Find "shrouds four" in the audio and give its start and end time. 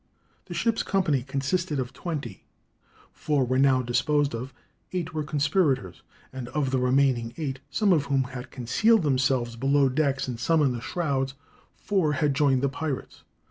10.81-12.13